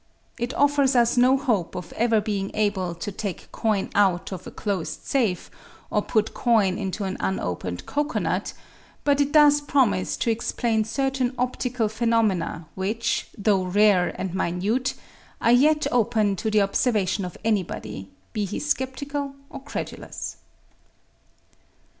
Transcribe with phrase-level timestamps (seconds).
[0.39, 4.49] It offers us no hope of ever being able to take coin out of a
[4.49, 5.51] closed safe
[5.91, 8.53] or put coin into an un opened coconut
[9.03, 14.95] but it does promise to explain certain optical phenomena which, though rare and minute,
[15.39, 20.37] are yet open to the observation of anybody, be he skeptical or credulous.